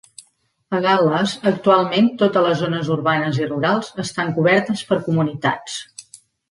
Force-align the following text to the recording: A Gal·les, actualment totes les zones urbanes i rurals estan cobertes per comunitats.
A 0.77 0.79
Gal·les, 0.85 1.35
actualment 1.51 2.09
totes 2.23 2.47
les 2.47 2.57
zones 2.63 2.91
urbanes 2.97 3.41
i 3.45 3.51
rurals 3.53 3.95
estan 4.09 4.35
cobertes 4.41 4.87
per 4.93 5.03
comunitats. 5.11 5.83